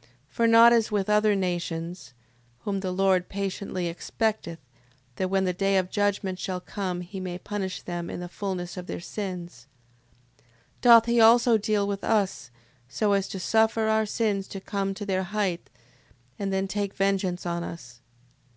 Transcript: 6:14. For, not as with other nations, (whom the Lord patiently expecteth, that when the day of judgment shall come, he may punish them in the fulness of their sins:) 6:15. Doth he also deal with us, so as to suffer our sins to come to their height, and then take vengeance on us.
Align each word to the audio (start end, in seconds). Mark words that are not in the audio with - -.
6:14. 0.00 0.08
For, 0.28 0.46
not 0.46 0.72
as 0.72 0.92
with 0.92 1.10
other 1.10 1.34
nations, 1.34 2.14
(whom 2.60 2.78
the 2.78 2.92
Lord 2.92 3.28
patiently 3.28 3.88
expecteth, 3.88 4.60
that 5.16 5.28
when 5.28 5.42
the 5.42 5.52
day 5.52 5.76
of 5.76 5.90
judgment 5.90 6.38
shall 6.38 6.60
come, 6.60 7.00
he 7.00 7.18
may 7.18 7.36
punish 7.36 7.82
them 7.82 8.08
in 8.08 8.20
the 8.20 8.28
fulness 8.28 8.76
of 8.76 8.86
their 8.86 9.00
sins:) 9.00 9.66
6:15. 10.38 10.46
Doth 10.82 11.06
he 11.06 11.20
also 11.20 11.58
deal 11.58 11.88
with 11.88 12.04
us, 12.04 12.52
so 12.88 13.12
as 13.12 13.26
to 13.26 13.40
suffer 13.40 13.88
our 13.88 14.06
sins 14.06 14.46
to 14.46 14.60
come 14.60 14.94
to 14.94 15.04
their 15.04 15.24
height, 15.24 15.68
and 16.38 16.52
then 16.52 16.68
take 16.68 16.94
vengeance 16.94 17.44
on 17.44 17.64
us. 17.64 18.02